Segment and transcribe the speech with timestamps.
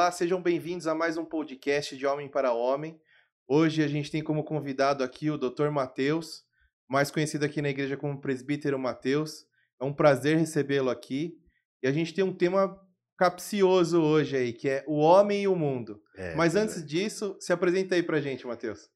[0.00, 2.98] Olá, sejam bem-vindos a mais um podcast de Homem para Homem.
[3.46, 5.68] Hoje a gente tem como convidado aqui o Dr.
[5.68, 6.42] Matheus,
[6.88, 9.44] mais conhecido aqui na igreja como Presbítero Matheus.
[9.78, 11.38] É um prazer recebê-lo aqui.
[11.82, 12.80] E a gente tem um tema
[13.18, 16.02] capcioso hoje aí, que é o homem e o mundo.
[16.16, 16.86] É, Mas antes é.
[16.86, 18.88] disso, se apresenta aí pra gente, Matheus.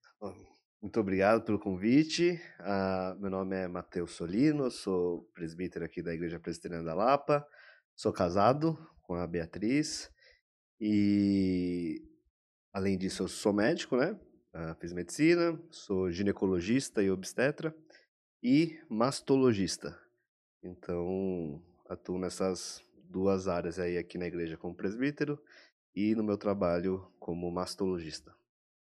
[0.80, 2.40] Muito obrigado pelo convite.
[2.60, 7.46] Uh, meu nome é Matheus Solino, sou presbítero aqui da Igreja Presbiteriana da Lapa.
[7.94, 10.13] Sou casado com a Beatriz
[10.80, 12.02] e,
[12.72, 14.18] além disso, eu sou médico, né?
[14.54, 17.74] Uh, fiz medicina, sou ginecologista e obstetra
[18.42, 19.98] e mastologista.
[20.62, 25.40] Então, atuo nessas duas áreas aí aqui na igreja como presbítero
[25.94, 28.34] e no meu trabalho como mastologista.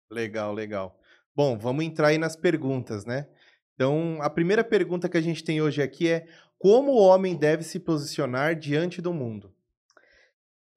[0.09, 0.99] Legal, legal.
[1.35, 3.27] Bom, vamos entrar aí nas perguntas, né?
[3.75, 6.27] Então, a primeira pergunta que a gente tem hoje aqui é:
[6.57, 9.53] como o homem deve se posicionar diante do mundo?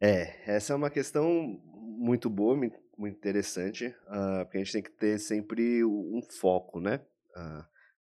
[0.03, 4.93] É, essa é uma questão muito boa, muito interessante, uh, porque a gente tem que
[4.93, 7.05] ter sempre um foco, né?
[7.37, 7.65] Uh,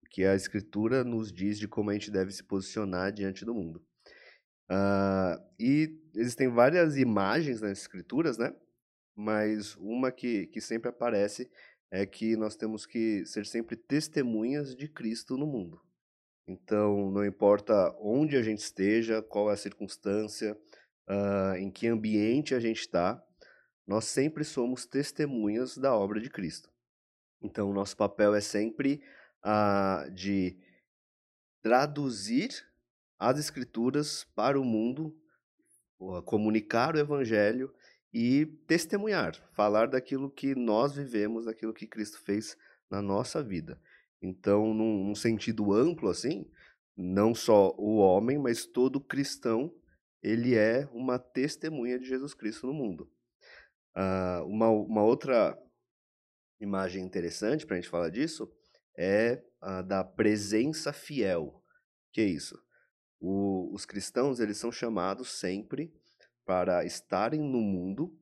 [0.09, 3.83] que a Escritura nos diz de como a gente deve se posicionar diante do mundo.
[4.71, 8.55] Uh, e existem várias imagens nas Escrituras, né?
[9.13, 11.51] Mas uma que, que sempre aparece
[11.91, 15.81] é que nós temos que ser sempre testemunhas de Cristo no mundo.
[16.47, 20.57] Então, não importa onde a gente esteja, qual é a circunstância,
[21.09, 23.23] uh, em que ambiente a gente está,
[23.85, 26.69] nós sempre somos testemunhas da obra de Cristo.
[27.41, 29.01] Então, o nosso papel é sempre
[29.43, 30.57] uh, de
[31.61, 32.65] traduzir
[33.19, 35.15] as Escrituras para o mundo,
[36.25, 37.71] comunicar o Evangelho
[38.11, 42.57] e testemunhar, falar daquilo que nós vivemos, daquilo que Cristo fez
[42.89, 43.79] na nossa vida.
[44.21, 46.45] Então, num, num sentido amplo assim,
[46.95, 49.73] não só o homem, mas todo cristão,
[50.21, 53.11] ele é uma testemunha de Jesus Cristo no mundo.
[53.95, 55.57] Uh, uma, uma outra
[56.59, 58.51] imagem interessante para a gente falar disso
[58.97, 61.63] é a da presença fiel.
[62.11, 62.61] Que é isso?
[63.19, 65.93] O, os cristãos eles são chamados sempre
[66.45, 68.17] para estarem no mundo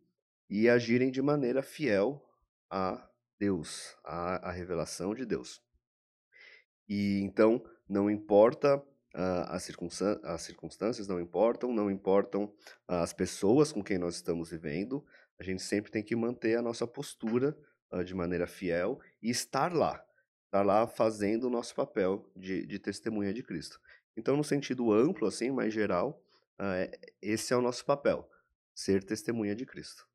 [0.49, 2.25] e agirem de maneira fiel
[2.69, 5.61] a Deus, a, a revelação de Deus.
[6.87, 8.83] E então, não importa
[9.13, 12.53] as, circunstâncias, as circunstâncias, não importam, não importam
[12.87, 15.03] as pessoas com quem nós estamos vivendo,
[15.39, 17.57] a gente sempre tem que manter a nossa postura
[17.91, 20.03] uh, de maneira fiel e estar lá,
[20.45, 23.79] estar lá fazendo o nosso papel de, de testemunha de Cristo.
[24.17, 26.21] Então, no sentido amplo, assim, mais geral,
[26.59, 28.29] uh, esse é o nosso papel,
[28.75, 30.05] ser testemunha de Cristo.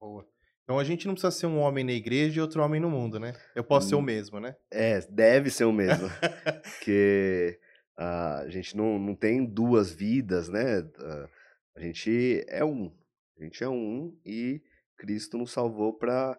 [0.00, 0.26] Boa.
[0.64, 3.18] Então a gente não precisa ser um homem na igreja e outro homem no mundo,
[3.18, 3.34] né?
[3.54, 4.56] Eu posso hum, ser o hum, mesmo, né?
[4.70, 6.08] É, deve ser o mesmo.
[6.78, 7.58] Porque
[7.96, 10.80] a gente não, não tem duas vidas, né?
[10.80, 11.28] Uh,
[11.76, 12.92] a gente é um.
[13.38, 14.62] A gente é um e
[14.96, 16.38] Cristo nos salvou para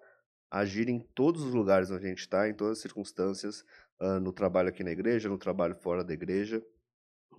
[0.50, 3.64] agir em todos os lugares onde a gente está, em todas as circunstâncias,
[4.02, 6.64] uh, no trabalho aqui na igreja, no trabalho fora da igreja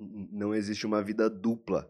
[0.01, 1.89] não existe uma vida dupla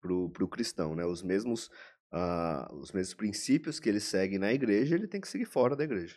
[0.00, 1.04] para o cristão, né?
[1.04, 1.66] Os mesmos,
[2.12, 5.84] uh, os mesmos princípios que ele segue na igreja, ele tem que seguir fora da
[5.84, 6.16] igreja.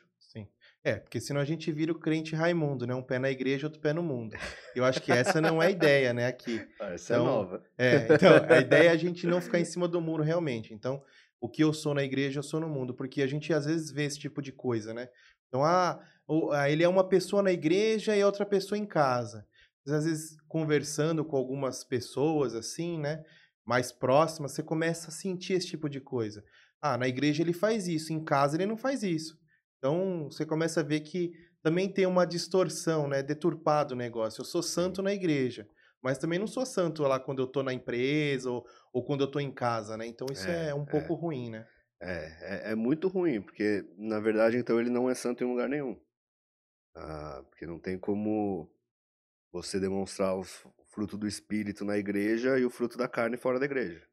[0.84, 2.96] É, porque senão a gente vira o crente Raimundo, né?
[2.96, 4.36] Um pé na igreja, outro pé no mundo.
[4.76, 6.66] Eu acho que essa não é a ideia, né, aqui.
[6.80, 7.64] Ah, essa é então, é nova.
[7.78, 10.74] É, então, a ideia é a gente não ficar em cima do muro realmente.
[10.74, 11.04] Então,
[11.42, 12.94] o que eu sou na igreja, eu sou no mundo.
[12.94, 15.10] Porque a gente às vezes vê esse tipo de coisa, né?
[15.48, 16.00] Então, ah,
[16.70, 19.46] ele é uma pessoa na igreja e outra pessoa em casa
[19.94, 23.24] às vezes conversando com algumas pessoas assim, né,
[23.66, 26.44] mais próximas, você começa a sentir esse tipo de coisa.
[26.82, 29.38] Ah, na igreja ele faz isso, em casa ele não faz isso.
[29.80, 34.42] Então você começa a ver que também tem uma distorção, né, deturpado o negócio.
[34.42, 35.68] Eu sou santo na igreja,
[36.02, 39.32] mas também não sou santo lá quando eu tô na empresa ou, ou quando eu
[39.32, 40.06] tô em casa, né?
[40.06, 41.16] Então isso é, é um pouco é.
[41.16, 41.68] ruim, né?
[42.02, 45.68] É, é, é, muito ruim, porque na verdade então ele não é santo em lugar
[45.68, 46.00] nenhum.
[46.96, 48.70] Ah, porque não tem como
[49.52, 50.44] você demonstrar o
[50.90, 54.08] fruto do espírito na igreja e o fruto da carne fora da igreja.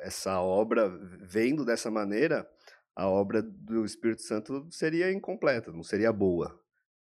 [0.00, 0.88] Essa obra,
[1.20, 2.48] vendo dessa maneira,
[2.94, 6.60] a obra do Espírito Santo seria incompleta, não seria boa.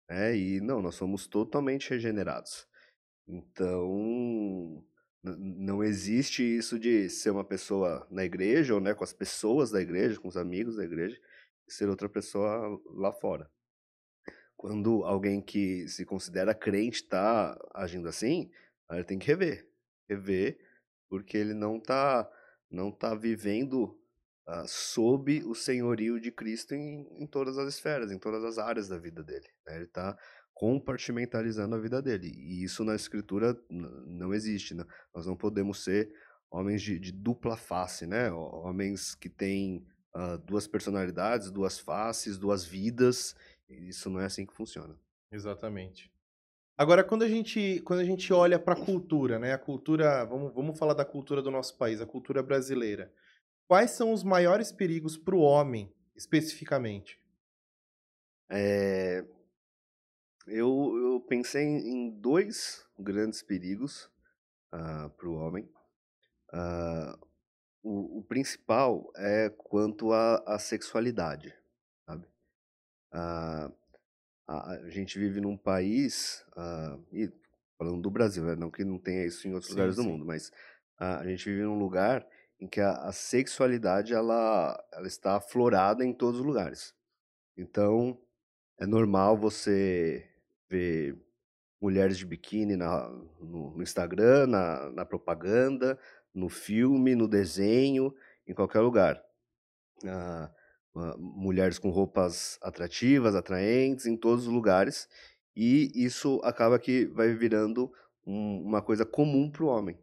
[0.08, 0.36] Né?
[0.36, 2.66] E não, nós somos totalmente regenerados.
[3.26, 4.84] Então,
[5.22, 9.80] não existe isso de ser uma pessoa na igreja, ou né, com as pessoas da
[9.80, 11.18] igreja, com os amigos da igreja,
[11.66, 13.50] e ser outra pessoa lá fora
[14.58, 18.50] quando alguém que se considera crente está agindo assim,
[18.90, 19.70] ele tem que rever.
[20.08, 20.58] Rever,
[21.08, 22.28] porque ele não está
[22.70, 23.97] não tá vivendo
[24.48, 28.88] uh, sob o senhorio de Cristo em, em, todas as esferas, em todas as áreas
[28.88, 29.46] da vida dele.
[29.66, 29.76] Né?
[29.76, 30.16] Ele está
[30.54, 32.32] compartimentalizando a vida dele.
[32.34, 34.74] E isso na Escritura não existe.
[34.74, 34.84] Né?
[35.14, 36.12] Nós não podemos ser
[36.50, 38.32] homens de, de dupla face, né?
[38.32, 39.86] Homens que têm
[40.16, 43.36] uh, duas personalidades, duas faces, duas vidas.
[43.68, 44.96] Isso não é assim que funciona.
[45.30, 46.10] Exatamente.
[46.76, 49.52] Agora, quando a gente, quando a gente olha para a cultura, né?
[49.52, 53.12] A cultura, vamos, vamos falar da cultura do nosso país, a cultura brasileira.
[53.68, 57.20] Quais são os maiores perigos para o homem, especificamente?
[58.50, 59.22] É,
[60.46, 64.06] eu, eu pensei em dois grandes perigos
[64.72, 65.70] uh, ah, para o homem.
[66.50, 67.28] Uh,
[67.82, 71.54] o, o, principal é quanto à sexualidade,
[72.06, 72.26] sabe?
[73.12, 73.70] Uh,
[74.46, 76.42] a, a, gente vive num país,
[77.12, 77.30] e
[77.76, 78.56] falando do Brasil, né?
[78.56, 80.02] não que não tenha isso em outros sim, lugares sim.
[80.02, 80.50] do mundo, mas
[80.98, 82.26] a gente vive num lugar
[82.60, 86.94] em que a, a sexualidade ela, ela está aflorada em todos os lugares.
[87.56, 88.18] Então,
[88.78, 90.28] é normal você
[90.68, 91.16] ver
[91.80, 93.08] mulheres de biquíni na,
[93.40, 95.98] no, no Instagram, na, na, propaganda,
[96.34, 98.14] no filme, no desenho,
[98.46, 99.22] em qualquer lugar.
[100.04, 100.50] Ah,
[101.16, 105.08] mulheres com roupas atrativas, atraentes, em todos os lugares.
[105.54, 107.92] E isso acaba que vai virando
[108.26, 109.98] um, uma coisa comum para o homem.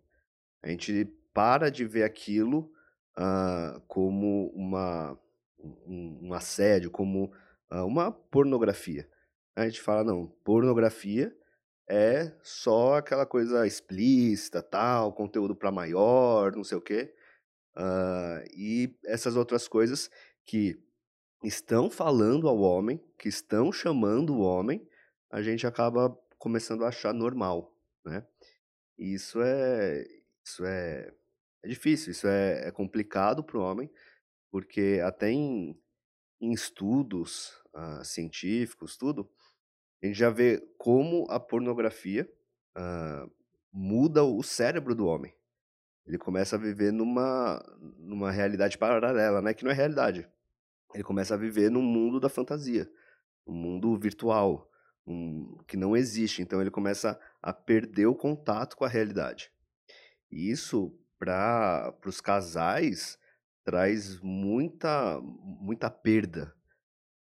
[0.62, 2.72] A gente para de ver aquilo
[3.18, 5.20] uh, como uma,
[5.60, 7.26] um, um assédio, como
[7.70, 9.06] uh, uma pornografia.
[9.54, 11.36] A gente fala, não, pornografia
[11.90, 17.14] é só aquela coisa explícita, tal, conteúdo para maior, não sei o quê.
[17.76, 20.10] Uh, e essas outras coisas
[20.46, 20.82] que
[21.44, 24.88] estão falando ao homem, que estão chamando o homem,
[25.30, 28.26] a gente acaba começando a achar normal, né?
[28.98, 30.06] E isso é,
[30.46, 31.14] isso é,
[31.66, 33.90] é difícil, isso é, é complicado para o homem,
[34.52, 35.76] porque até em,
[36.40, 39.28] em estudos uh, científicos, tudo,
[40.02, 42.32] a gente já vê como a pornografia
[42.78, 43.32] uh,
[43.74, 45.34] muda o cérebro do homem.
[46.06, 47.60] Ele começa a viver numa,
[47.98, 49.56] numa realidade paralela, né?
[49.56, 50.30] Que não é realidade.
[50.94, 52.88] Ele começa a viver num mundo da fantasia,
[53.48, 54.70] um mundo virtual,
[55.08, 56.44] um, que não existe.
[56.44, 59.52] Então ele começa a perder o contato com a realidade.
[60.32, 63.18] E isso, para os casais,
[63.64, 66.54] traz muita, muita perda.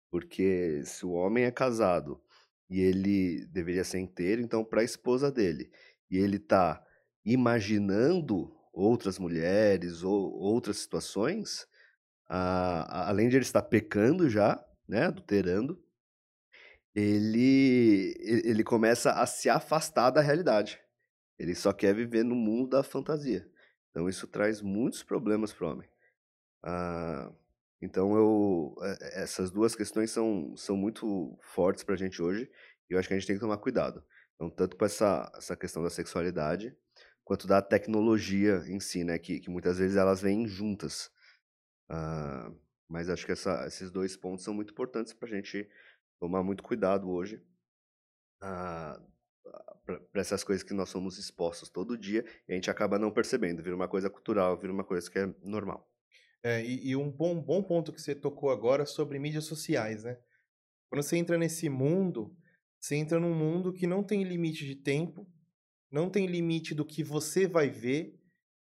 [0.10, 2.22] Porque se o homem é casado
[2.70, 5.72] e ele deveria ser inteiro, então para a esposa dele,
[6.10, 6.84] e ele está
[7.24, 11.68] imaginando outras mulheres ou outras situações,
[12.28, 15.82] a, além de ele estar pecando já, né, adulterando,
[16.94, 20.80] ele, ele começa a se afastar da realidade.
[21.40, 23.50] Ele só quer viver no mundo da fantasia.
[23.92, 25.90] Então isso traz muitos problemas para o homem.
[26.64, 27.32] Ah,
[27.82, 32.50] então eu eh, essas duas questões são, são muito fortes para a gente hoje
[32.90, 34.04] e eu acho que a gente tem que tomar cuidado.
[34.36, 36.76] Então tanto com essa, essa questão da sexualidade
[37.24, 39.18] quanto da tecnologia em si, né?
[39.20, 41.12] Que, que muitas vezes elas vêm juntas.
[41.90, 42.58] Uh,
[42.90, 45.70] mas acho que essa, esses dois pontos são muito importantes para a gente
[46.20, 47.42] tomar muito cuidado hoje
[48.42, 49.00] ah,
[49.86, 53.64] para essas coisas que nós somos expostos todo dia e a gente acaba não percebendo,
[53.64, 55.88] vira uma coisa cultural, vira uma coisa que é normal.
[56.44, 60.18] É, e, e, um bom, bom ponto que você tocou agora sobre mídias sociais, né?
[60.90, 62.36] Quando você entra nesse mundo,
[62.80, 65.28] você entra num mundo que não tem limite de tempo,
[65.92, 68.20] não tem limite do que você vai ver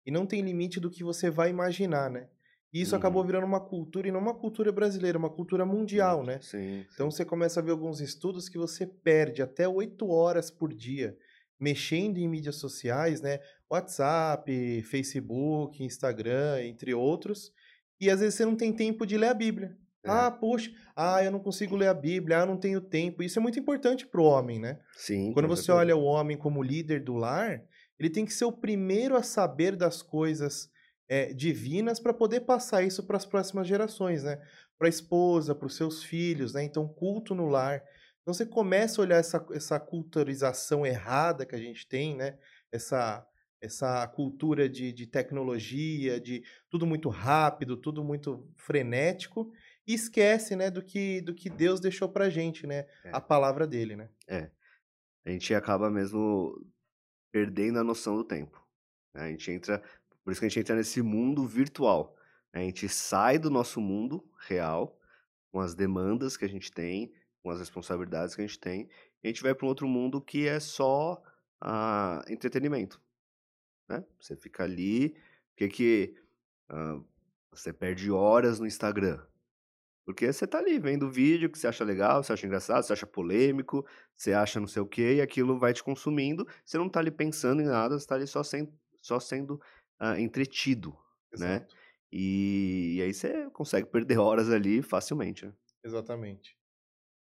[0.06, 2.30] e não tem limite do que você vai imaginar, né?
[2.78, 3.00] E isso uhum.
[3.00, 6.40] acabou virando uma cultura, e não uma cultura brasileira, uma cultura mundial, né?
[6.42, 10.72] Sim, Então você começa a ver alguns estudos que você perde até oito horas por
[10.72, 11.18] dia
[11.60, 13.40] mexendo em mídias sociais, né?
[13.68, 17.52] WhatsApp, Facebook, Instagram, entre outros.
[18.00, 19.76] E às vezes você não tem tempo de ler a Bíblia.
[20.06, 20.10] É.
[20.12, 23.24] Ah, poxa, ah, eu não consigo ler a Bíblia, ah, não tenho tempo.
[23.24, 24.80] Isso é muito importante para o homem, né?
[24.96, 25.34] Sim.
[25.34, 27.64] Quando você olha o homem como líder do lar,
[28.00, 30.70] ele tem que ser o primeiro a saber das coisas
[31.08, 34.42] é, divinas para poder passar isso para as próximas gerações, né?
[34.78, 36.64] Para a esposa, para os seus filhos, né?
[36.64, 37.84] Então, culto no lar.
[38.22, 42.38] Então, você começa a olhar essa, essa culturização errada que a gente tem, né?
[42.72, 43.26] Essa,
[43.62, 49.52] essa cultura de, de tecnologia, de tudo muito rápido, tudo muito frenético,
[49.88, 52.86] e esquece, né, do que, do que Deus deixou pra gente, né?
[53.06, 53.12] É.
[53.14, 54.10] A palavra dele, né?
[54.28, 54.52] É.
[55.26, 56.54] A gente acaba mesmo
[57.32, 58.62] perdendo a noção do tempo.
[59.14, 59.24] Né?
[59.24, 59.82] A gente entra
[60.28, 62.14] por isso que a gente entra nesse mundo virtual.
[62.54, 62.60] Né?
[62.60, 65.00] A gente sai do nosso mundo real,
[65.50, 68.90] com as demandas que a gente tem, com as responsabilidades que a gente tem,
[69.24, 71.24] e a gente vai para um outro mundo que é só
[71.64, 73.02] uh, entretenimento.
[73.88, 74.04] Né?
[74.20, 75.16] Você fica ali,
[75.56, 76.16] que que
[76.70, 77.02] uh,
[77.50, 79.26] você perde horas no Instagram?
[80.04, 83.08] Porque você tá ali vendo vídeo que você acha legal, você acha engraçado, você acha
[83.08, 86.46] polêmico, você acha não sei o quê, e aquilo vai te consumindo.
[86.66, 88.70] Você não tá ali pensando em nada, você tá ali só, sem,
[89.02, 89.58] só sendo
[90.02, 90.98] uh, entretido,
[91.38, 91.56] né?
[91.56, 91.76] Exato.
[92.12, 95.46] E, e, aí você consegue perder horas ali facilmente.
[95.46, 95.54] Né?
[95.84, 96.58] Exatamente.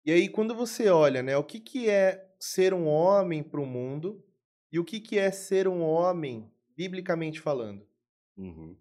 [0.04, 3.66] E aí, quando você olha, né, o que, que é ser um homem para o
[3.66, 4.26] mundo
[4.72, 7.88] e o que, que é ser um homem, biblicamente falando?
[8.36, 8.76] Uhum.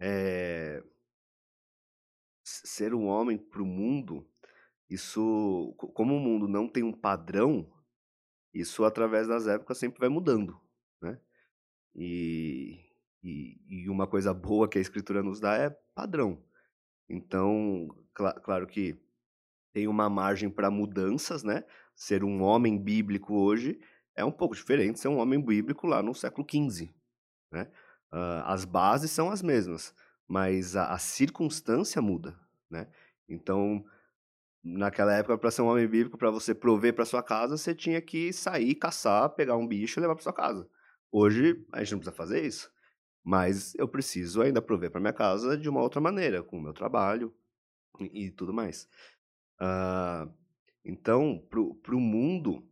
[0.00, 0.82] É...
[2.44, 4.28] Ser um homem para o mundo,
[4.88, 7.72] isso, como o mundo não tem um padrão,
[8.52, 10.60] isso através das épocas sempre vai mudando,
[11.00, 11.18] né?
[11.94, 12.78] E,
[13.22, 16.42] e, e uma coisa boa que a escritura nos dá é padrão.
[17.08, 18.96] Então, cl claro que
[19.72, 21.64] tem uma margem para mudanças, né?
[21.94, 23.80] Ser um homem bíblico hoje
[24.14, 26.90] é um pouco diferente de ser um homem bíblico lá no século XV,
[27.50, 27.70] né?
[28.12, 29.94] Uh, as bases são as mesmas,
[30.28, 32.38] mas a, a circunstância muda,
[32.70, 32.88] né?
[33.26, 33.84] Então,
[34.62, 38.00] naquela época, para ser um homem bíblico, para você prover para sua casa, você tinha
[38.00, 40.68] que sair, caçar, pegar um bicho e levar para sua casa.
[41.14, 42.72] Hoje, a gente não precisa fazer isso,
[43.22, 46.72] mas eu preciso ainda prover para minha casa de uma outra maneira, com o meu
[46.72, 47.34] trabalho
[48.00, 48.88] e, e tudo mais.
[49.60, 50.32] Uh,
[50.82, 51.38] então,
[51.82, 52.66] para o mundo,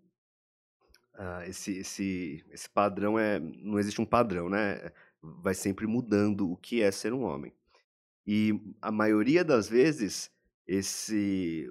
[1.17, 3.39] uh, esse, esse, esse padrão é.
[3.39, 4.91] Não existe um padrão, né?
[5.21, 7.55] Vai sempre mudando o que é ser um homem.
[8.27, 10.33] E a maioria das vezes,
[10.67, 11.69] esse,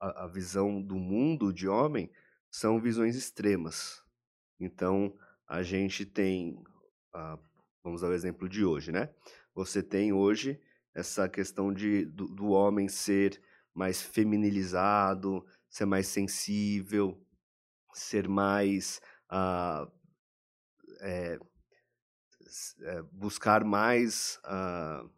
[0.00, 2.10] a, a visão do mundo de homem
[2.50, 4.02] são visões extremas.
[4.58, 5.16] Então,
[5.48, 6.62] a gente tem.
[7.14, 7.38] Uh,
[7.82, 9.08] vamos dar o exemplo de hoje, né?
[9.54, 10.60] Você tem hoje
[10.94, 13.40] essa questão de, do, do homem ser
[13.74, 17.18] mais feminilizado, ser mais sensível,
[17.94, 19.00] ser mais.
[21.00, 21.38] É,
[22.82, 25.08] é, buscar mais uh,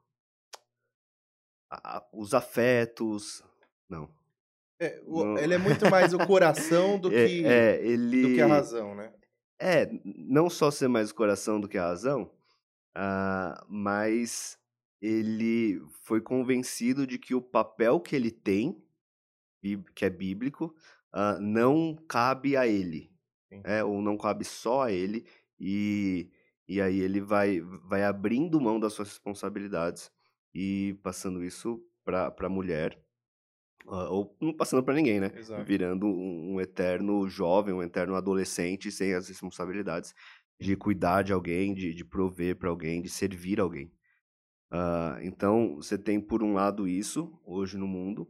[2.13, 3.43] os afetos.
[3.89, 4.11] Não.
[4.79, 5.39] É, o, não.
[5.39, 8.95] Ele é muito mais o coração do é, que, é, ele, do que a razão,
[8.95, 9.13] né?
[9.61, 12.31] É, não só ser mais o coração do que a razão,
[12.97, 14.59] uh, mas
[15.01, 18.83] ele foi convencido de que o papel que ele tem,
[19.95, 20.75] que é bíblico,
[21.15, 23.13] uh, não cabe a ele,
[23.65, 25.27] é, ou não cabe só a ele,
[25.59, 26.31] e,
[26.67, 30.11] e aí ele vai, vai abrindo mão das suas responsabilidades
[30.55, 32.99] e passando isso para a mulher,
[33.87, 35.33] ou não passando para ninguém, né?
[35.37, 35.65] Exato.
[35.65, 40.15] Virando um, um eterno jovem, um eterno adolescente sem as responsabilidades
[40.61, 43.91] de cuidar de alguém, de, de prover para alguém, de servir alguém.
[44.71, 48.29] Uh, então, você tem, por um lado, isso hoje no mundo,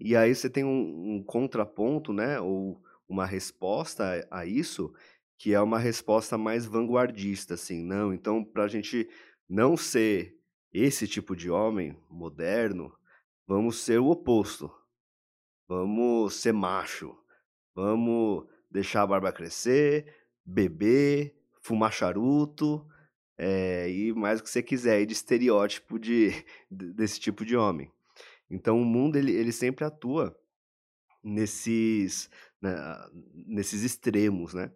[0.00, 4.92] e aí você tem um, um contraponto, né, ou uma resposta a, a, isso,
[5.36, 9.08] que é uma resposta mais vanguardista, assim, não, então, para a gente
[9.48, 10.36] não ser
[10.72, 12.92] esse tipo de homem moderno,
[13.48, 14.70] vamos ser o oposto,
[15.66, 17.16] vamos ser macho,
[17.74, 20.14] vamos deixar a barba crescer,
[20.44, 22.86] beber, fumar charuto,
[23.38, 26.30] é, e mais o que você quiser, de estereótipo de,
[26.70, 27.90] desse tipo de homem.
[28.50, 30.38] Então o mundo ele, ele sempre atua
[31.24, 32.28] nesses,
[32.60, 32.76] né,
[33.46, 34.70] nesses extremos, né?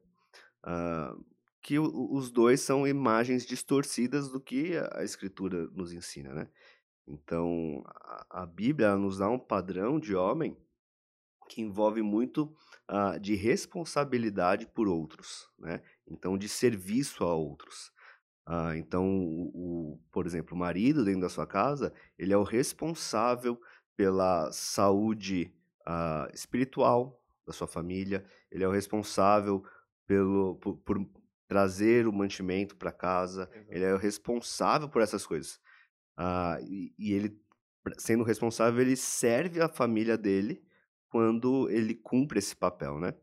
[0.64, 1.24] Uh,
[1.62, 6.48] que os dois são imagens distorcidas do que a, escritura nos ensina, né?
[7.06, 10.56] Então a, a Bíblia nos dá um padrão de homem
[11.48, 12.54] que envolve muito
[12.90, 15.82] uh, de responsabilidade por outros, né?
[16.06, 17.92] Então de serviço a outros.
[18.44, 22.42] Ah, então, o, o, por exemplo, o marido dentro da sua casa, ele é o
[22.42, 23.60] responsável
[23.96, 25.54] pela saúde
[25.86, 29.64] ah, espiritual da sua família, ele é o responsável
[30.06, 31.06] pelo, por, por
[31.46, 35.60] trazer o mantimento para casa, ele é o responsável por essas coisas.
[36.16, 37.40] Ah, e, e ele,
[37.98, 40.62] sendo responsável, ele serve a família dele
[41.08, 43.14] quando ele cumpre esse papel, né?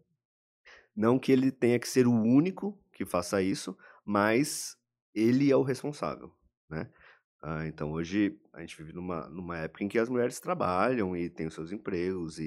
[0.95, 4.77] Não que ele tenha que ser o único que faça isso, mas
[5.13, 6.31] ele é o responsável,
[6.69, 6.89] né?
[7.41, 11.29] Ah, então hoje a gente vive numa, numa época em que as mulheres trabalham e
[11.29, 12.43] têm os seus empregos e,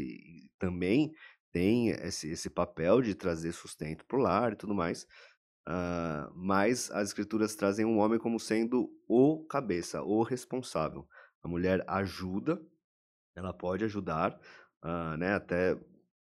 [0.47, 1.15] e também
[1.51, 5.07] tem esse, esse papel de trazer sustento para o lar e tudo mais.
[5.69, 11.07] Uh, mas as escrituras trazem um homem como sendo o cabeça, o responsável.
[11.43, 12.61] A mulher ajuda,
[13.35, 14.39] ela pode ajudar,
[14.85, 15.35] uh, né?
[15.35, 15.79] Até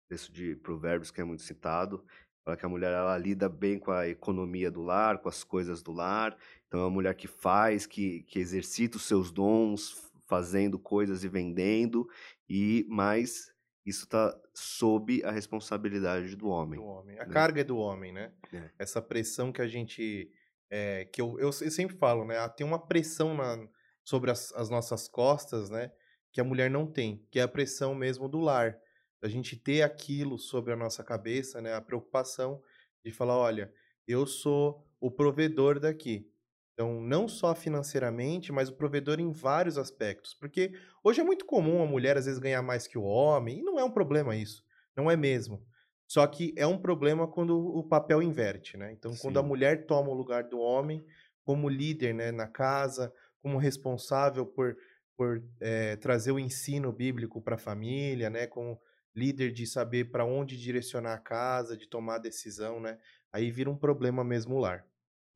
[0.10, 2.04] isso de provérbios que é muito citado,
[2.48, 5.84] Fala que a mulher ela lida bem com a economia do lar, com as coisas
[5.84, 6.34] do lar.
[6.66, 11.28] Então é uma mulher que faz, que, que exercita os seus dons, fazendo coisas e
[11.28, 12.08] vendendo.
[12.48, 13.52] E mais
[13.88, 16.80] isso está sob a responsabilidade do homem.
[16.80, 17.18] Do homem.
[17.20, 17.34] A né?
[17.34, 18.34] carga é do homem, né?
[18.54, 18.70] É.
[18.78, 20.30] Essa pressão que a gente.
[20.70, 22.38] É, que eu, eu, sempre falo, né?
[22.38, 23.66] Ah, tem uma pressão na,
[24.04, 25.92] sobre as, as nossas costas, né?
[26.34, 28.78] Que a mulher não tem, que é a pressão mesmo do lar
[29.22, 31.74] a gente ter aquilo sobre a nossa cabeça, né?
[31.74, 32.62] A preocupação
[33.04, 33.74] de falar, olha,
[34.08, 36.30] eu sou o provedor daqui.
[36.78, 40.36] Então, não só financeiramente, mas o provedor em vários aspectos.
[40.36, 43.64] Porque hoje é muito comum a mulher, às vezes, ganhar mais que o homem, e
[43.64, 44.64] não é um problema isso.
[44.96, 45.66] Não é mesmo.
[46.08, 48.92] Só que é um problema quando o papel inverte, né?
[48.94, 49.18] Então, Sim.
[49.18, 51.04] quando a mulher toma o lugar do homem
[51.44, 54.78] como líder né, na casa, como responsável por,
[55.18, 58.46] por é, trazer o ensino bíblico para a família, né?
[58.48, 58.80] Como
[59.16, 63.00] líder de saber para onde direcionar a casa, de tomar decisão, né?
[63.34, 64.86] Aí vira um problema mesmo o lar.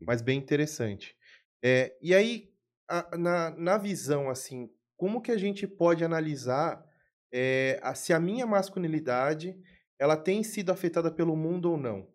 [0.06, 1.16] Mas bem interessante.
[1.64, 2.50] É, e aí,
[2.88, 6.84] a, na, na visão, assim, como que a gente pode analisar
[7.32, 9.58] é, a, se a minha masculinidade
[9.98, 12.08] ela tem sido afetada pelo mundo ou não?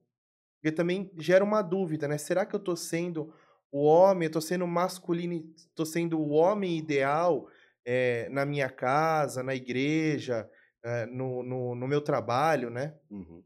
[0.57, 2.19] Porque também gera uma dúvida, né?
[2.19, 3.33] Será que eu estou sendo
[3.71, 7.49] o homem, estou sendo masculino, estou sendo o homem ideal
[7.85, 10.49] é, na minha casa, na igreja,
[11.11, 12.95] no, no, no, meu trabalho, né?
[13.11, 13.43] Uhum.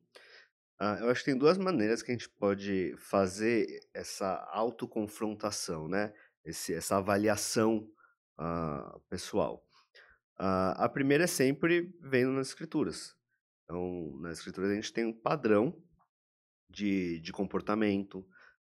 [0.83, 6.11] Ah, eu acho que tem duas maneiras que a gente pode fazer essa autoconfrontação, né?
[6.43, 7.87] Esse, essa avaliação
[8.39, 9.63] uh, pessoal.
[10.39, 13.15] Uh, a primeira é sempre vendo nas escrituras.
[13.65, 15.79] Então, nas escrituras a gente tem um padrão
[16.71, 18.27] de, de comportamento,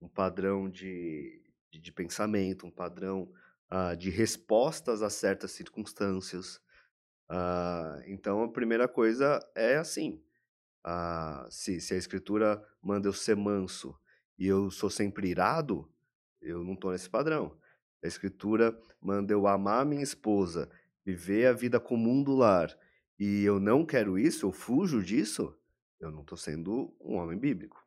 [0.01, 1.41] um padrão de,
[1.71, 3.33] de, de pensamento, um padrão
[3.71, 6.61] uh, de respostas a certas circunstâncias.
[8.09, 10.21] então, a primeira coisa é assim,
[10.85, 13.97] ah, se, se a escritura manda eu ser manso
[14.39, 15.89] e eu sou sempre irado,
[16.41, 17.57] eu não estou nesse padrão.
[18.03, 20.69] A escritura manda eu amar minha esposa,
[21.05, 22.77] viver a vida comum do lar,
[23.19, 25.57] e eu não quero isso, eu fujo disso,
[26.01, 27.87] eu não estou sendo um homem bíblico.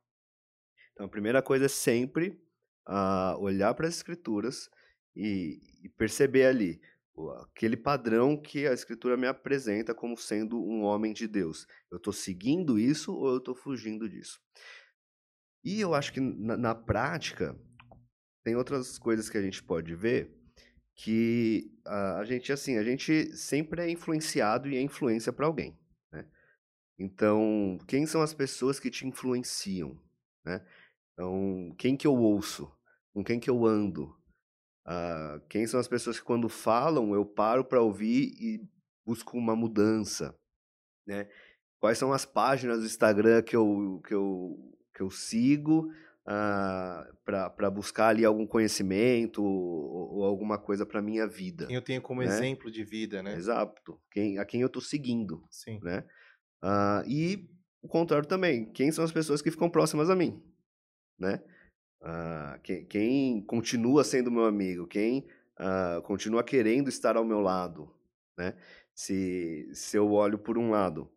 [0.93, 2.41] Então a primeira coisa é sempre
[2.85, 4.69] ah, olhar para as escrituras
[5.13, 6.81] e, e perceber ali
[7.41, 11.65] aquele padrão que a escritura me apresenta como sendo um homem de Deus.
[11.89, 14.39] Eu estou seguindo isso ou eu estou fugindo disso?
[15.63, 17.57] E eu acho que na, na, prática
[18.43, 20.31] tem outras coisas que a gente pode ver
[20.93, 25.77] que a, a gente assim a gente sempre é influenciado e é influência para alguém.
[26.11, 26.27] Né?
[26.99, 29.99] Então quem são as pessoas que te influenciam?
[30.43, 30.63] Né?
[31.13, 32.71] Então quem que eu ouço?
[33.13, 34.15] Com quem que eu ando?
[34.85, 38.61] Uh, quem são as pessoas que quando falam eu paro para ouvir e
[39.05, 40.37] busco uma mudança,
[41.07, 41.27] né?
[41.79, 45.91] Quais são as páginas do Instagram que eu, que eu, que eu sigo uh,
[46.27, 51.67] ah, para buscar ali algum conhecimento ou, ou alguma coisa para minha vida?
[51.67, 52.27] Quem eu tenho como né?
[52.27, 53.35] exemplo de vida, né?
[53.35, 53.99] Exato.
[54.11, 55.79] Quem, a quem eu estou seguindo, Sim.
[55.83, 56.03] né?
[56.63, 57.49] Uh, e
[57.81, 58.71] o contrário também.
[58.71, 60.41] Quem são as pessoas que ficam próximas a mim,
[61.19, 61.43] né?
[62.01, 65.25] Uh, quem, quem, continua sendo meu amigo, quem
[65.59, 67.91] uh, continua querendo estar ao meu lado,
[68.37, 68.55] né?
[68.93, 71.09] Se, se eu olho por um lado,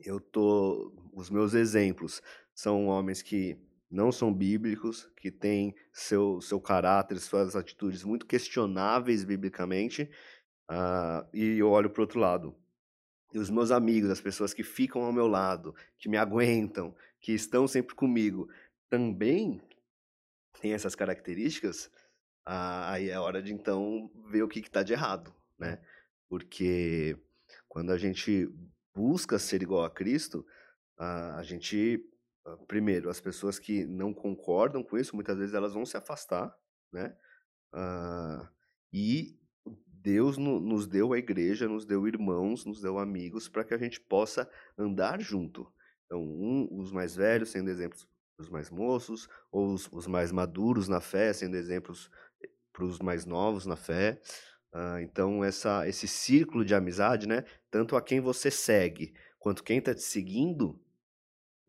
[0.00, 2.22] eu tô, os meus exemplos
[2.54, 3.58] são homens que
[3.90, 10.10] não são bíblicos, que têm seu, seu caráter, suas atitudes muito questionáveis biblicamente,
[10.70, 12.54] uh, e eu olho para outro lado.
[13.32, 17.32] E os meus amigos, as pessoas que ficam ao meu lado, que me aguentam, que
[17.32, 18.48] estão sempre comigo,
[18.88, 19.60] também
[20.60, 21.90] tem essas características,
[22.44, 25.80] aí é hora de então ver o que está de errado, né?
[26.28, 27.16] Porque
[27.68, 28.48] quando a gente
[28.94, 30.44] busca ser igual a Cristo,
[30.98, 32.04] a gente,
[32.66, 36.54] primeiro, as pessoas que não concordam com isso, muitas vezes elas vão se afastar,
[36.92, 37.16] né?
[38.92, 39.38] e
[40.00, 44.00] Deus nos deu a igreja, nos deu irmãos, nos deu amigos para que a gente
[44.00, 45.70] possa andar junto.
[46.06, 48.08] Então, um, os mais velhos sendo exemplos
[48.38, 52.10] os mais moços, ou os, os mais maduros na fé, sendo exemplos
[52.42, 54.20] eh, para os mais novos na fé.
[54.72, 59.78] Uh, então, essa, esse círculo de amizade, né, tanto a quem você segue, quanto quem
[59.78, 60.80] está te seguindo,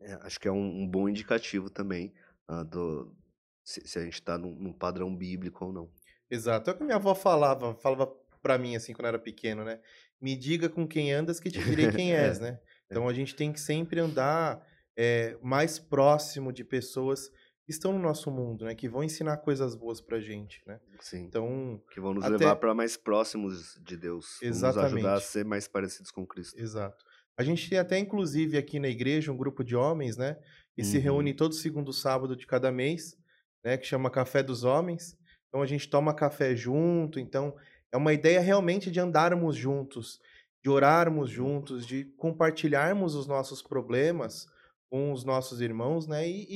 [0.00, 2.14] é, acho que é um, um bom indicativo também
[2.48, 3.14] uh, do,
[3.64, 5.90] se, se, a gente está num, num, padrão bíblico ou não.
[6.30, 6.70] Exato.
[6.70, 8.06] É o que minha avó falava, falava
[8.42, 9.80] para mim, assim, quando eu era pequeno, né?
[10.20, 12.60] Me diga com quem andas que te direi quem és, é, né?
[12.86, 14.64] Então, a gente tem que sempre andar
[14.96, 17.30] é, mais próximo de pessoas
[17.64, 18.74] que estão no nosso mundo, né?
[18.74, 20.80] Que vão ensinar coisas boas pra gente, né?
[21.00, 21.24] Sim.
[21.24, 22.36] Então, que vão nos até...
[22.36, 24.92] levar para mais próximos de Deus, Exatamente.
[24.92, 26.58] nos ajudar a ser mais parecidos com Cristo.
[26.60, 27.04] Exato.
[27.38, 30.36] A gente tem até inclusive aqui na igreja um grupo de homens, né?
[30.74, 30.88] Que uhum.
[30.88, 33.16] se reúne todo segundo sábado de cada mês,
[33.64, 33.78] né?
[33.78, 35.16] Que chama Café dos Homens.
[35.48, 37.18] Então a gente toma café junto.
[37.18, 37.54] Então
[37.92, 40.20] é uma ideia realmente de andarmos juntos,
[40.62, 44.46] de orarmos juntos, de compartilharmos os nossos problemas
[44.90, 46.28] com os nossos irmãos, né?
[46.28, 46.46] E,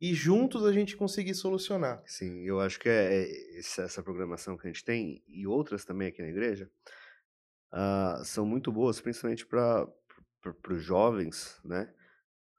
[0.00, 2.02] e, e, juntos a gente conseguir solucionar.
[2.06, 6.08] Sim, eu acho que é, é essa programação que a gente tem e outras também
[6.08, 6.70] aqui na igreja
[7.72, 9.88] uh, são muito boas, principalmente para
[10.70, 11.92] os jovens, né?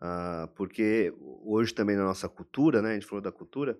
[0.01, 2.91] Uh, porque hoje também na nossa cultura, né?
[2.91, 3.79] A gente falou da cultura,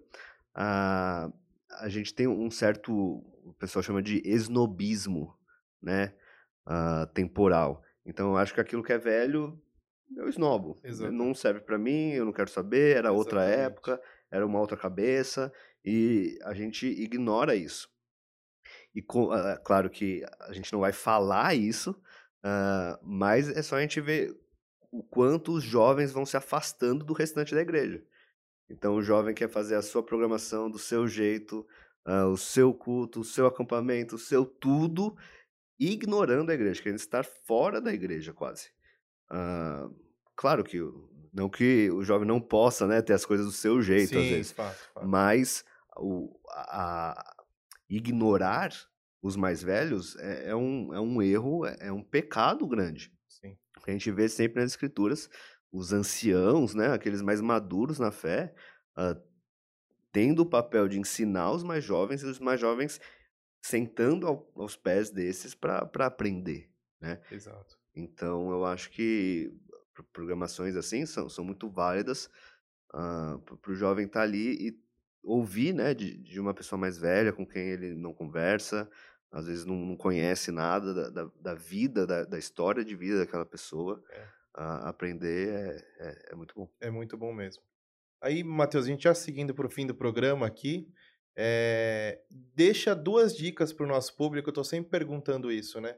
[0.56, 1.34] uh,
[1.80, 5.38] a gente tem um certo, o pessoal chama de esnobismo,
[5.82, 6.14] né,
[6.68, 7.84] uh, temporal.
[8.06, 9.60] Então, eu acho que aquilo que é velho,
[10.16, 10.80] eu esnobo.
[10.84, 11.12] Exato.
[11.12, 13.18] Não serve para mim, eu não quero saber, era Exatamente.
[13.18, 15.52] outra época, era uma outra cabeça,
[15.84, 17.90] e a gente ignora isso.
[18.94, 23.76] E com, uh, claro que a gente não vai falar isso, uh, mas é só
[23.76, 24.34] a gente ver
[24.92, 28.04] o quanto os jovens vão se afastando do restante da igreja.
[28.70, 31.68] Então o jovem quer fazer a sua programação do seu jeito,
[32.08, 35.16] uh, o seu culto, o seu acampamento, o seu tudo,
[35.80, 38.70] ignorando a igreja, querendo estar fora da igreja quase.
[39.32, 39.94] Uh,
[40.36, 40.80] claro que
[41.34, 44.30] não que o jovem não possa né, ter as coisas do seu jeito, Sim, às
[44.30, 45.08] vezes, fato, fato.
[45.08, 45.66] mas
[45.98, 47.36] o, a,
[47.90, 48.72] ignorar
[49.22, 53.12] os mais velhos é, é, um, é um erro, é, é um pecado grande.
[53.28, 53.58] Sim.
[53.86, 55.30] A gente vê sempre nas escrituras
[55.72, 58.56] os anciãos, né, aqueles mais maduros na fé,
[58.98, 59.22] uh,
[60.14, 63.02] tendo o papel de ensinar os mais jovens e os mais jovens
[63.62, 67.20] sentando ao, aos pés desses para aprender, né?
[67.30, 67.78] Exato.
[67.96, 69.52] Então eu acho que
[70.12, 72.30] programações assim são, são muito válidas
[72.94, 74.86] uh, para o jovem estar tá ali e
[75.24, 78.90] ouvir, né, de, de uma pessoa mais velha com quem ele não conversa,
[79.32, 83.20] às vezes não, não conhece nada da, da, da vida, da, da, história de vida
[83.20, 84.04] daquela pessoa.
[84.10, 84.36] É.
[84.58, 86.70] Uh, aprender é, é, é, muito bom.
[86.80, 87.62] É muito bom mesmo.
[88.22, 90.90] Aí, Matheus, a gente já seguindo para o fim do programa aqui,
[91.36, 95.98] é, deixa duas dicas para o nosso público, eu estou sempre perguntando isso, né?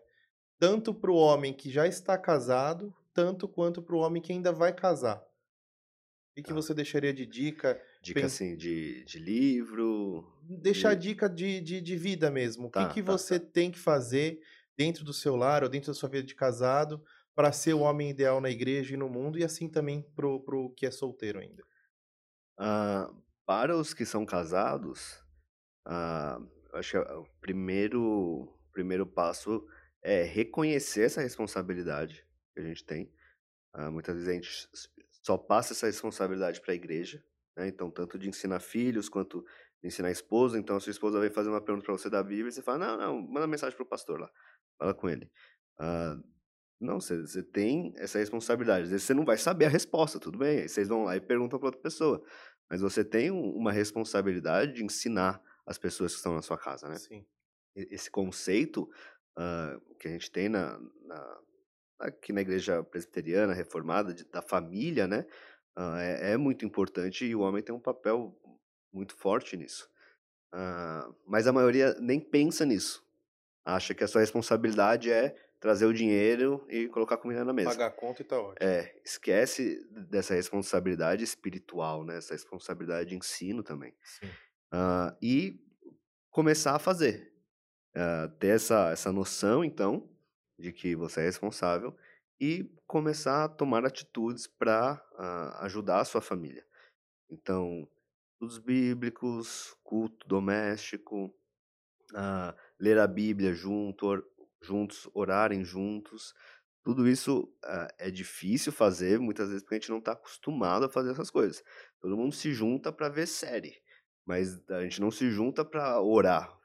[0.59, 4.51] Tanto para o homem que já está casado, tanto quanto para o homem que ainda
[4.51, 5.17] vai casar.
[5.17, 6.55] O que, que tá.
[6.55, 7.81] você deixaria de dica?
[8.01, 10.23] Dica, assim, de, de livro?
[10.43, 11.09] Deixar de...
[11.09, 12.67] dica de, de, de, vida mesmo.
[12.67, 13.47] O tá, que, que tá, você tá.
[13.51, 14.39] tem que fazer
[14.77, 17.03] dentro do seu lar ou dentro da sua vida de casado
[17.35, 20.71] para ser o homem ideal na igreja e no mundo e assim também pro, pro
[20.71, 21.63] que é solteiro ainda?
[22.59, 23.15] Uh,
[23.45, 25.23] para os que são casados,
[25.87, 26.43] uh,
[26.73, 29.67] acho que o primeiro, primeiro passo
[30.07, 33.11] é reconhecer essa responsabilidade que a gente tem.
[33.75, 34.69] Uh, muitas vezes a gente
[35.21, 37.21] só passa essa responsabilidade para a igreja,
[37.57, 37.67] né?
[37.67, 39.45] Então, tanto de ensinar filhos quanto
[39.81, 40.57] de ensinar a esposa.
[40.57, 42.77] Então, a sua esposa vem fazer uma pergunta para você da Bíblia e você fala:
[42.77, 44.31] não, não, manda mensagem para o pastor lá,
[44.79, 45.29] fala com ele.
[45.77, 46.23] Uh,
[46.79, 48.83] não, você, você tem essa responsabilidade.
[48.83, 50.61] Às vezes você não vai saber a resposta, tudo bem.
[50.61, 52.23] Aí vocês vão lá e perguntam para outra pessoa.
[52.69, 56.87] Mas você tem um, uma responsabilidade de ensinar as pessoas que estão na sua casa,
[56.87, 56.95] né?
[56.95, 57.25] Sim.
[57.75, 58.89] Esse conceito
[59.37, 61.39] uh, que a gente tem na, na,
[61.99, 65.25] aqui na igreja presbiteriana reformada de, da família, né?
[65.77, 68.35] Uh, é, é, muito importante e o homem tem um papel
[68.91, 69.87] muito forte nisso.
[70.53, 73.05] Uh, mas a maioria nem pensa nisso.
[73.63, 77.69] Acha que a sua responsabilidade é trazer o dinheiro e colocar comida na mesa.
[77.69, 78.55] Pagar a conta e tá ótimo.
[78.59, 82.17] É, esquece dessa responsabilidade espiritual, né?
[82.17, 83.93] Essa responsabilidade de ensino também.
[84.73, 85.59] Uh, e
[86.31, 87.36] começar a fazer.
[87.95, 90.07] Uh, ter essa, essa noção, então,
[90.59, 91.95] de que você é responsável
[92.39, 96.65] e começar a tomar atitudes para uh, ah, ajudar a sua família.
[97.29, 97.87] Então,
[98.33, 101.25] estudos bíblicos, culto doméstico,
[102.13, 104.23] uh, ler a Bíblia junto, or,
[104.61, 106.33] juntos, orarem juntos.
[106.83, 110.89] Tudo isso uh, é difícil fazer, muitas vezes porque a gente não está acostumado a
[110.89, 111.63] fazer essas coisas.
[111.99, 113.81] Todo mundo se junta para ver série,
[114.25, 116.56] mas a gente não se junta para orar,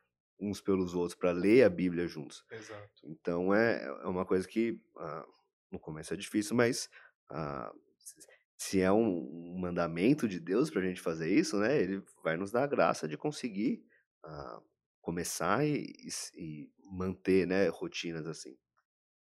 [0.43, 2.45] uns pelos outros, para ler a Bíblia juntos.
[2.51, 2.91] Exato.
[3.05, 5.33] Então é, é uma coisa que uh,
[5.71, 6.91] no começo é difícil, mas
[7.31, 7.79] uh,
[8.59, 11.81] se é um mandamento de Deus para a gente fazer isso, né?
[11.81, 13.85] Ele vai nos dar a graça de conseguir
[14.25, 14.63] uh,
[15.01, 15.87] começar e,
[16.35, 18.57] e, manter, né, rotinas assim.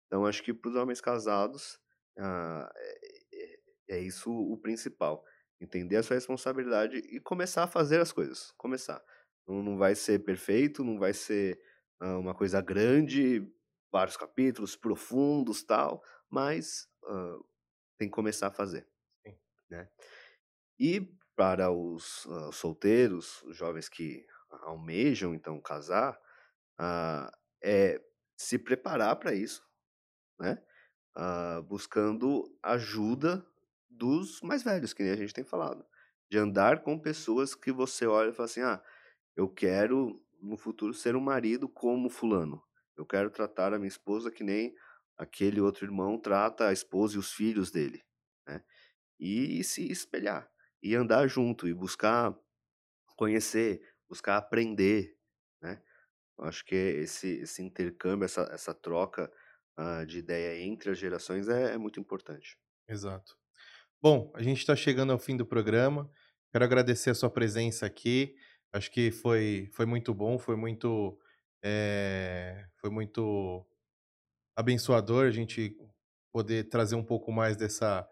[0.07, 1.79] Então acho que para os homens casados
[2.17, 3.57] é,
[3.89, 5.23] é isso o principal
[5.59, 8.51] entender a sua responsabilidade e começar a fazer as coisas.
[8.57, 9.01] Começar.
[9.47, 11.59] Não, não vai ser perfeito, não vai ser
[12.01, 13.47] uh, uma coisa grande,
[13.91, 17.45] vários capítulos profundos tal, mas uh,
[17.97, 18.87] tem que começar a fazer.
[19.25, 19.37] Sim.
[19.69, 19.89] Né?
[20.79, 21.01] E
[21.35, 24.25] para os uh, solteiros, os jovens que
[24.61, 26.19] almejam então casar,
[27.63, 27.99] é
[28.37, 29.65] se preparar para isso,
[30.39, 30.61] né?
[31.67, 33.43] buscando ajuda
[33.89, 35.85] dos mais velhos, que nem a gente tem falado.
[36.29, 38.83] De andar com pessoas que você olha e fala assim: ah,
[39.35, 42.61] eu quero no futuro ser um marido como fulano.
[42.97, 44.73] Eu quero tratar a minha esposa que nem
[45.17, 48.03] aquele outro irmão trata a esposa e os filhos dele,
[48.47, 48.63] né?
[49.19, 50.49] E, se espelhar
[50.81, 52.37] e andar junto e buscar
[53.15, 55.15] conhecer, buscar aprender,
[55.61, 55.81] né?
[56.37, 59.31] Eu acho que esse, esse intercâmbio, essa, essa troca
[59.79, 62.57] uh, de ideia entre as gerações é, é muito importante.
[62.87, 63.37] Exato.
[64.01, 66.09] Bom, a gente está chegando ao fim do programa.
[66.51, 68.35] Quero agradecer a sua presença aqui.
[68.73, 71.17] Acho que foi, foi muito bom, foi muito,
[71.63, 73.63] é, foi muito
[74.55, 75.77] abençoador a gente
[76.33, 78.07] poder trazer um pouco mais dessa,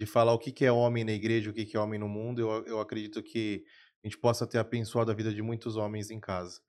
[0.00, 2.08] de falar o que, que é homem na igreja, o que, que é homem no
[2.08, 2.40] mundo.
[2.40, 3.64] Eu, eu acredito que
[4.02, 6.60] a gente possa ter abençoado a vida de muitos homens em casa.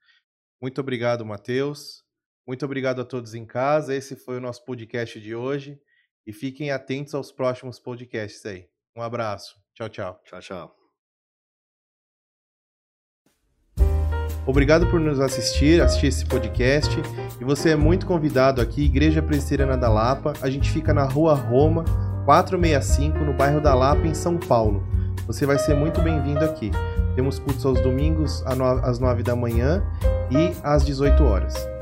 [0.60, 2.04] Muito obrigado, Matheus.
[2.46, 3.94] Muito obrigado a todos em casa.
[3.94, 5.80] Esse foi o nosso podcast de hoje.
[6.26, 8.68] E fiquem atentos aos próximos podcasts aí.
[8.94, 9.56] Um abraço.
[9.74, 10.20] Tchau, tchau.
[10.24, 10.77] Tchau, tchau.
[14.48, 16.90] Obrigado por nos assistir, assistir esse podcast.
[17.38, 20.32] E você é muito convidado aqui, Igreja Presbiteriana da Lapa.
[20.40, 21.84] A gente fica na Rua Roma,
[22.24, 24.82] 465, no bairro da Lapa, em São Paulo.
[25.26, 26.70] Você vai ser muito bem-vindo aqui.
[27.14, 29.84] Temos cultos aos domingos às 9 da manhã
[30.30, 31.77] e às 18 horas.